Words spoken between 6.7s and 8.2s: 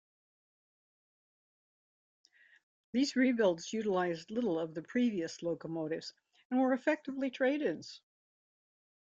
effectively trade-ins.